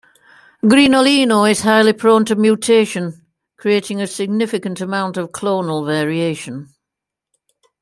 [0.63, 3.23] Grignolino is highly prone to mutation,
[3.57, 6.73] creating a significant amount of clonal variation.